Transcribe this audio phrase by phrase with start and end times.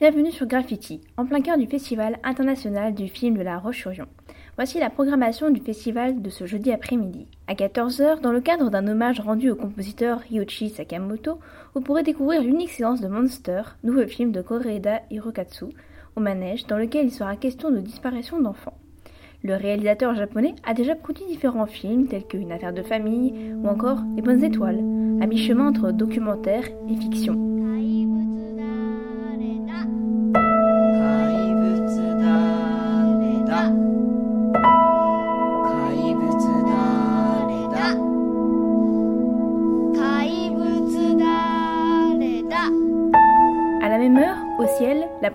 [0.00, 4.06] Bienvenue sur Graffiti, en plein cœur du Festival international du film de la Roche-sur-Yon.
[4.54, 7.26] Voici la programmation du festival de ce jeudi après-midi.
[7.48, 11.40] À 14h, dans le cadre d'un hommage rendu au compositeur Ryoichi Sakamoto,
[11.74, 15.64] vous pourrez découvrir l'unique séance de Monster, nouveau film de Koreeda Hirokatsu,
[16.14, 18.78] au manège, dans lequel il sera question de disparition d'enfants.
[19.42, 23.66] Le réalisateur japonais a déjà produit différents films tels que Une affaire de famille ou
[23.66, 24.78] encore Les bonnes étoiles,
[25.20, 27.67] à mi-chemin entre documentaire et fiction.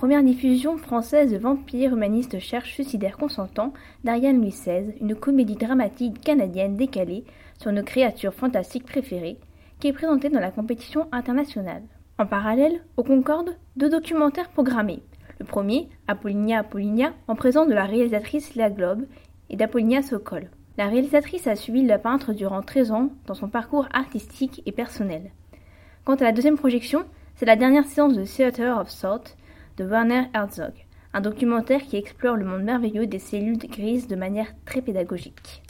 [0.00, 6.22] Première diffusion française de Vampire humaniste cherche suicidaire consentant d'Ariane Louis XVI, une comédie dramatique
[6.22, 7.22] canadienne décalée
[7.60, 9.36] sur nos créatures fantastiques préférées,
[9.78, 11.82] qui est présentée dans la compétition internationale.
[12.18, 15.02] En parallèle, au Concorde, deux documentaires programmés.
[15.38, 19.04] Le premier, Apollinia Apollinia, en présence de la réalisatrice Léa Globe
[19.50, 20.48] et d'Apollinia Sokol.
[20.78, 25.30] La réalisatrice a suivi le peintre durant 13 ans dans son parcours artistique et personnel.
[26.06, 27.04] Quant à la deuxième projection,
[27.36, 29.36] c'est la dernière séance de Theater of Thought
[29.80, 30.74] de Werner Herzog,
[31.14, 35.62] un documentaire qui explore le monde merveilleux des cellules grises de manière très pédagogique.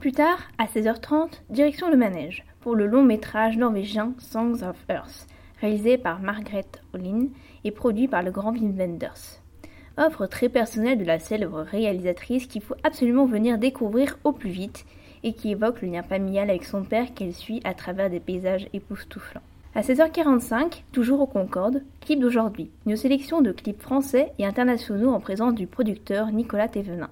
[0.00, 5.28] Plus tard, à 16h30, direction le manège pour le long métrage norvégien Songs of Earth,
[5.60, 7.28] réalisé par Margaret Olin
[7.62, 9.40] et produit par le grand Wim Wenders.
[9.96, 14.84] Offre très personnelle de la célèbre réalisatrice qu'il faut absolument venir découvrir au plus vite
[15.22, 18.66] et qui évoque le lien familial avec son père qu'elle suit à travers des paysages
[18.72, 19.40] époustouflants.
[19.74, 25.18] À 16h45, toujours au Concorde, clip d'aujourd'hui, une sélection de clips français et internationaux en
[25.18, 27.08] présence du producteur Nicolas Thévenin.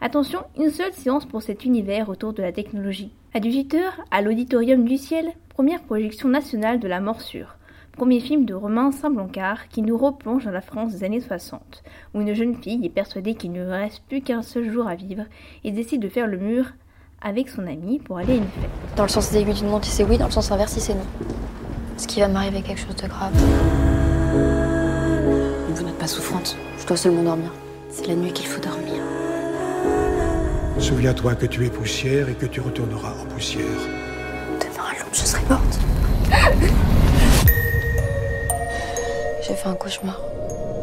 [0.00, 3.12] Attention, une seule séance pour cet univers autour de la technologie.
[3.34, 7.56] À 18h, à l'Auditorium du Ciel, première projection nationale de La Morsure,
[7.92, 11.82] premier film de Romain Saint-Blancard qui nous replonge dans la France des années 60,
[12.14, 15.24] où une jeune fille est persuadée qu'il ne reste plus qu'un seul jour à vivre
[15.62, 16.72] et décide de faire le mur
[17.20, 18.96] avec son ami pour aller à une fête.
[18.96, 21.04] Dans le sens des aiguilles d'une montre, c'est oui, dans le sens inverse, c'est non.
[21.98, 23.32] Est-ce qu'il va m'arriver quelque chose de grave
[25.68, 26.56] Vous n'êtes pas souffrante.
[26.78, 27.50] Je dois seulement dormir.
[27.90, 29.02] C'est la nuit qu'il faut dormir.
[30.78, 33.64] Souviens-toi que tu es poussière et que tu retourneras en poussière.
[34.60, 35.80] Demain à l'aube, je serai morte.
[39.42, 40.20] J'ai fait un cauchemar.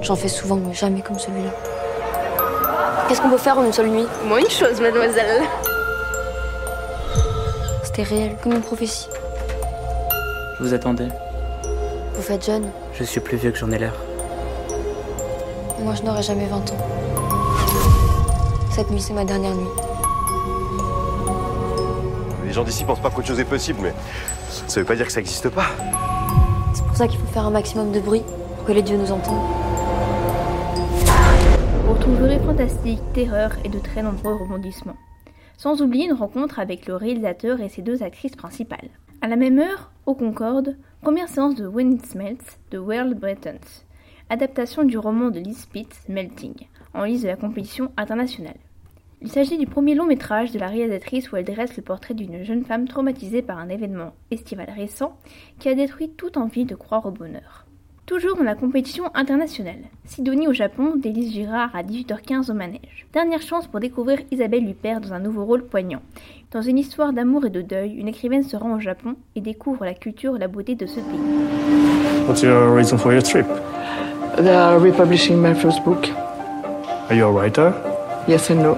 [0.02, 1.54] J'en fais souvent, mais jamais comme celui-là.
[3.08, 4.06] Qu'est-ce qu'on peut faire en une seule nuit?
[4.28, 5.44] Moi, une chose, mademoiselle.
[7.86, 9.08] C'était réel, comme une prophétie.
[10.58, 11.10] Je vous attendais.
[12.14, 13.94] Vous faites jeune Je suis plus vieux que j'en ai l'air.
[15.82, 16.78] Moi, je n'aurai jamais 20 ans.
[18.72, 19.68] Cette nuit, c'est ma dernière nuit.
[22.46, 23.94] Les gens d'ici pensent pas qu'autre chose est possible, mais
[24.50, 25.66] ça veut pas dire que ça n'existe pas.
[26.74, 28.24] C'est pour ça qu'il faut faire un maximum de bruit,
[28.56, 29.50] pour que les dieux nous entendent.
[31.86, 34.96] Vous retrouverez fantastique, terreur et de très nombreux rebondissements.
[35.58, 38.90] Sans oublier une rencontre avec le réalisateur et ses deux actrices principales.
[39.22, 43.84] À la même heure, au Concorde, première séance de When It de World Bretons,
[44.30, 48.60] adaptation du roman de Liz Pitts, Melting, en lice de la compétition internationale.
[49.22, 52.44] Il s'agit du premier long métrage de la réalisatrice où elle dresse le portrait d'une
[52.44, 55.18] jeune femme traumatisée par un événement estival récent
[55.60, 57.65] qui a détruit toute envie de croire au bonheur.
[58.06, 59.80] Toujours dans la compétition internationale.
[60.06, 63.08] Sidonie au Japon, d'Élise Girard à 18h15 au manège.
[63.14, 66.02] Dernière chance pour découvrir Isabelle Huppert dans un nouveau rôle poignant.
[66.52, 69.86] Dans une histoire d'amour et de deuil, une écrivaine se rend au Japon et découvre
[69.86, 72.28] la culture et la beauté de ce pays.
[72.28, 73.48] What's your reason for your trip?
[74.38, 76.08] They are republishing my first book.
[77.10, 77.74] Are you a writer?
[78.28, 78.78] Yes and no.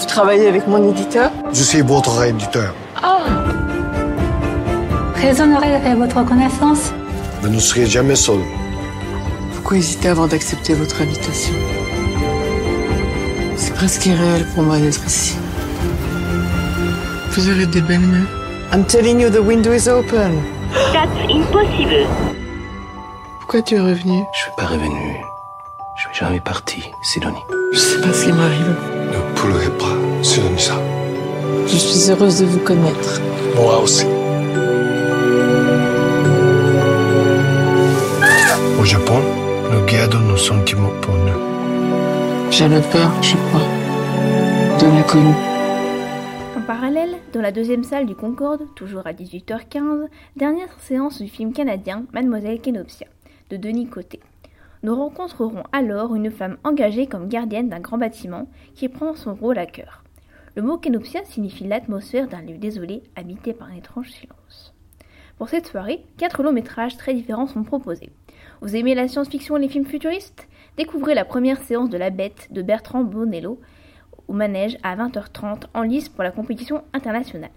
[0.00, 1.30] Vous travaillez avec mon éditeur?
[1.52, 2.74] Je suis votre éditeur.
[3.04, 3.22] Oh
[5.14, 6.92] Très honoré de faire votre connaissance.
[7.42, 8.40] Vous ne serez jamais seul.
[9.54, 11.54] Pourquoi hésiter avant d'accepter votre invitation?
[13.56, 15.36] C'est presque irréel pour moi d'être ici.
[17.32, 18.26] Vous aurez des belles mains.
[18.72, 20.42] I'm telling you, the window is open.
[20.92, 22.06] That's impossible.
[23.40, 24.22] Pourquoi tu es revenu?
[24.34, 25.16] Je suis pas revenu.
[25.96, 27.44] Je suis jamais parti, Sidonie.
[27.72, 28.76] Je sais pas ce qui m'arrive.
[29.12, 30.74] Ne pleurez pas, Sidonie-ça.
[31.66, 33.20] Je suis heureuse de vous connaître.
[33.56, 34.06] Moi aussi.
[38.90, 39.20] Japon,
[39.70, 42.50] nous gardons nos sentiments pour nous.
[42.50, 43.68] J'avais peur, je crois,
[44.80, 45.32] de l'inconnu.
[46.56, 51.52] En parallèle, dans la deuxième salle du Concorde, toujours à 18h15, dernière séance du film
[51.52, 53.06] canadien Mademoiselle Kenopsia,
[53.50, 54.18] de Denis Côté.
[54.82, 59.58] Nous rencontrerons alors une femme engagée comme gardienne d'un grand bâtiment qui prend son rôle
[59.58, 60.02] à cœur.
[60.56, 64.74] Le mot Kenopsia signifie l'atmosphère d'un lieu désolé habité par un étrange silence.
[65.40, 68.10] Pour cette soirée, quatre longs métrages très différents sont proposés.
[68.60, 70.46] Vous aimez la science-fiction et les films futuristes?
[70.76, 73.58] Découvrez la première séance de La Bête de Bertrand Bonello
[74.28, 77.48] au manège à 20h30 en lice pour la compétition internationale.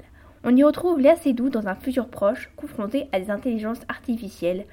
[0.45, 4.65] On y retrouve Léa Seydoux dans un futur proche confrontée à des intelligences artificielles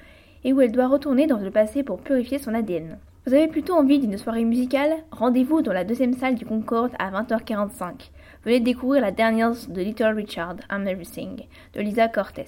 [0.45, 2.97] et où elle doit retourner dans le passé pour purifier son ADN.
[3.27, 4.93] Vous avez plutôt envie d'une soirée musicale?
[5.11, 8.09] Rendez-vous dans la deuxième salle du Concorde à 20h45.
[8.43, 11.45] Venez découvrir la dernière de Little Richard, I'm Everything,
[11.75, 12.47] de Lisa Cortez.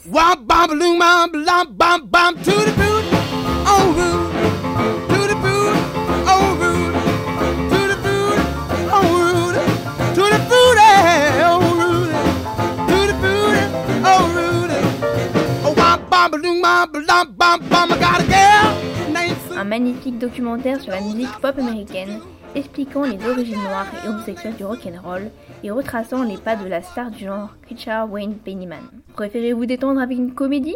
[19.56, 22.19] Un magnifique documentaire sur la musique pop américaine
[22.55, 25.29] expliquant les origines noires et homosexuelles du rock'n'roll
[25.63, 28.83] et retraçant les pas de la star du genre Richard Wayne Pennyman.
[29.13, 30.75] Préférez-vous détendre avec une comédie?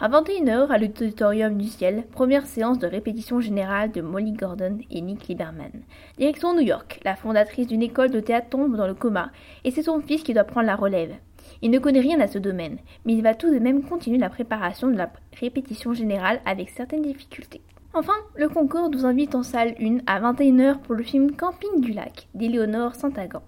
[0.00, 5.00] À 21h, à l'Auditorium du Ciel, première séance de répétition générale de Molly Gordon et
[5.00, 5.70] Nick Lieberman.
[6.18, 9.30] Direction New York, la fondatrice d'une école de théâtre tombe dans le coma
[9.62, 11.14] et c'est son fils qui doit prendre la relève.
[11.62, 14.30] Il ne connaît rien à ce domaine, mais il va tout de même continuer la
[14.30, 17.62] préparation de la répétition générale avec certaines difficultés.
[17.96, 21.92] Enfin, le Concorde vous invite en salle 1 à 21h pour le film Camping du
[21.92, 23.44] lac d'Éléonore Saint-Agan.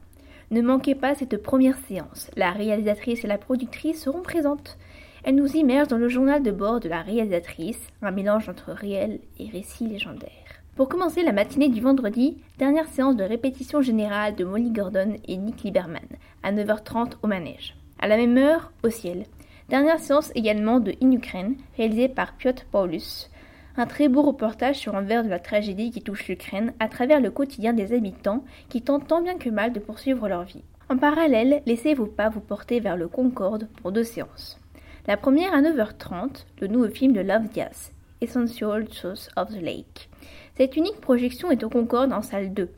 [0.53, 2.31] Ne manquez pas cette première séance.
[2.37, 4.79] La réalisatrice et la productrice seront présentes.
[5.25, 9.19] Elles nous immergent dans le journal de bord de la réalisatrice, un mélange entre réel
[9.41, 10.31] et récit légendaire.
[10.77, 15.39] Pour commencer la matinée du vendredi, dernière séance de répétition générale de Molly Gordon et
[15.39, 16.07] Nick Lieberman,
[16.45, 17.77] à 9h30 au manège.
[17.99, 19.25] À la même heure, au ciel.
[19.69, 23.29] Dernière séance également de In Ukraine, réalisée par Piotr Paulus,
[23.77, 27.21] un très beau reportage sur un verre de la tragédie qui touche l'Ukraine à travers
[27.21, 30.65] le quotidien des habitants qui tentent tant bien que mal de poursuivre leur vie.
[30.89, 34.59] En parallèle, laissez-vous pas vous porter vers le Concorde pour deux séances.
[35.07, 40.09] La première à 9h30, le nouveau film de Love Diaz, Essential Truth of the Lake.
[40.57, 42.71] Cette unique projection est au Concorde en salle 2.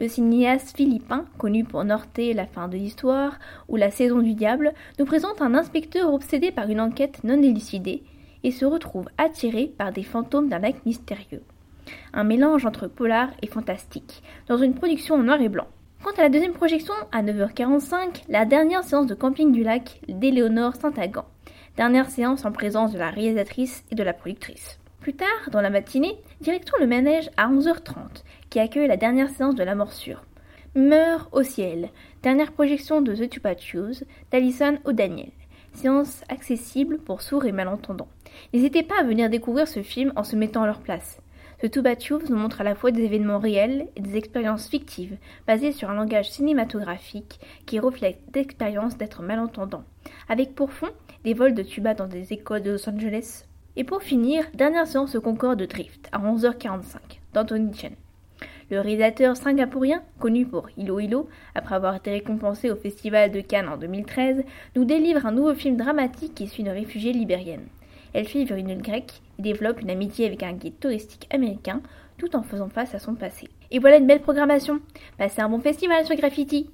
[0.00, 4.72] Le cinéaste philippin, connu pour Norte, La fin de l'histoire ou La saison du diable,
[4.98, 8.04] nous présente un inspecteur obsédé par une enquête non élucidée
[8.44, 11.42] et se retrouve attiré par des fantômes d'un lac mystérieux.
[12.12, 15.66] Un mélange entre polar et fantastique, dans une production en noir et blanc.
[16.02, 20.76] Quant à la deuxième projection, à 9h45, la dernière séance de camping du lac d'Éléonore
[20.76, 21.24] Saint-Agan.
[21.76, 24.78] Dernière séance en présence de la réalisatrice et de la productrice.
[25.00, 29.54] Plus tard, dans la matinée, direction le manège à 11h30, qui accueille la dernière séance
[29.54, 30.24] de la morsure.
[30.74, 31.88] Meurt au ciel,
[32.22, 35.30] dernière projection de The Tupa Choose d'Alison O'Daniel
[35.74, 38.08] séance accessible pour sourds et malentendants.
[38.52, 41.20] N'hésitez pas à venir découvrir ce film en se mettant à leur place.
[41.62, 41.82] Ce Two
[42.28, 45.16] nous montre à la fois des événements réels et des expériences fictives,
[45.46, 49.84] basées sur un langage cinématographique qui reflète l'expérience d'être malentendant,
[50.28, 50.90] avec pour fond
[51.24, 53.44] des vols de tuba dans des écoles de Los Angeles.
[53.76, 56.98] Et pour finir, dernière séance au Concorde de Drift, à 11h45,
[57.32, 57.94] d'Anthony Chen.
[58.70, 63.68] Le réalisateur singapourien, connu pour Hilo Hilo, après avoir été récompensé au Festival de Cannes
[63.68, 64.42] en 2013,
[64.76, 67.66] nous délivre un nouveau film dramatique qui suit une réfugiée libérienne.
[68.14, 71.82] Elle suit vers une grecque et développe une amitié avec un guide touristique américain
[72.16, 73.48] tout en faisant face à son passé.
[73.70, 74.80] Et voilà une belle programmation.
[75.18, 76.70] Passez un bon festival sur Graffiti